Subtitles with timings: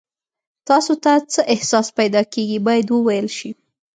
[0.67, 3.49] تاسو ته څه احساس پیدا کیږي باید وویل شي.